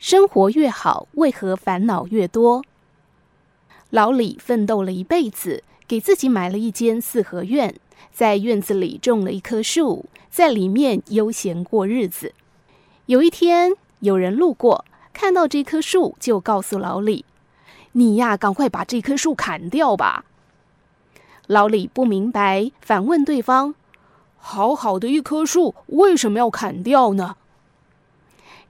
[0.00, 2.64] 生活越好，为何烦恼越多？
[3.90, 7.74] 老李奋斗了一辈子，给自己买了一间四合院，
[8.10, 12.32] 在院子里种了一棵树，在里面悠闲过日子。
[13.04, 17.26] 有一天，有人路过，看到这棵树，就告诉老李
[17.92, 20.24] ：“你呀，赶快把这棵树砍掉吧。”
[21.46, 23.74] 老李不明白，反问对方
[24.38, 27.36] ：“好好的一棵树，为什么要砍掉呢？”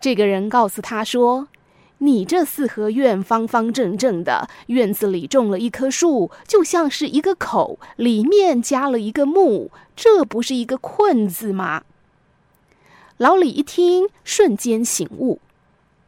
[0.01, 1.48] 这个人告诉他说
[1.98, 11.82] ：“你这四合院方方正正的，院子里种了一棵树，就像是一个口，里面加了一个木，这不是一个困字吗？”
[13.18, 15.39] 老李一听，瞬间醒悟：“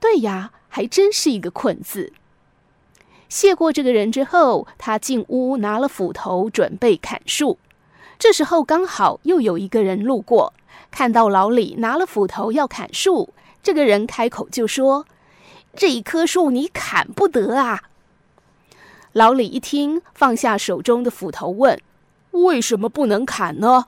[0.00, 2.14] 对呀，还真是一个困字。”
[3.28, 7.58] 谢过这个人之后，他进屋拿了斧头，准备砍树。
[8.18, 10.54] 这时候刚好又有一个人路过，
[10.90, 15.06] 看到老李拿了斧头要砍树，这个人开口就说
[15.76, 17.82] ：“这一棵树你砍不得啊！”
[19.12, 21.80] 老李一听，放下手中的斧头，问
[22.32, 23.86] ：“为什么不能砍呢？”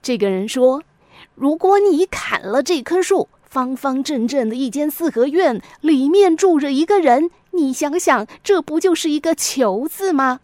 [0.00, 0.82] 这个人说
[1.34, 10.40] ：“如果你砍了这棵树，方方正正的一间四合院，里面住着一个人。”你想想，这不就是一个“求”字吗？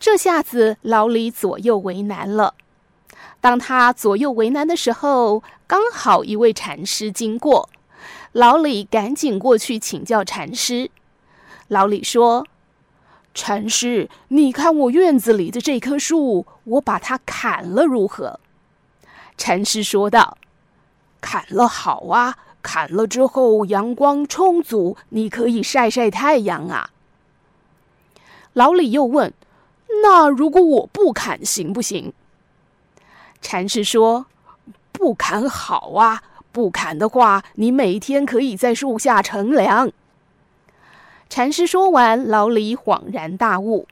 [0.00, 2.54] 这下子老李左右为难了。
[3.40, 7.68] 当他左右为难的时候，刚好一位禅师经过，
[8.32, 10.90] 老李赶紧过去请教禅师。
[11.68, 12.46] 老李说
[13.34, 18.40] ：“禅师，你看我院子里的这棵树，我把它砍了如何？”
[19.38, 20.36] 禅师说道
[21.20, 26.90] ：“砍了好啊。”砍了之后，阳光充足，你可以晒晒太阳啊。
[28.52, 29.32] 老李又问
[30.02, 32.12] ：“那如果我不砍行不行？”
[33.40, 34.26] 禅师说
[34.92, 36.22] ：“不砍好啊，
[36.52, 39.90] 不砍的话，你每天可以在树下乘凉。”
[41.30, 43.86] 禅师说完，老李恍然大悟，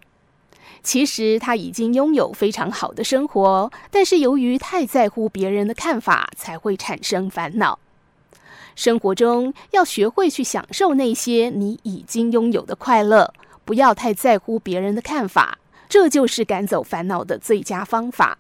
[0.83, 7.79] 其实他已经拥有非常好的生活，但是由于太在乎别人的看法，才会产生烦恼。
[8.75, 13.33] 生活中要学会去享受那些你已经拥有的快乐，
[13.65, 18.39] 不要太在乎别人的看法，这就是赶走烦恼的最佳方法。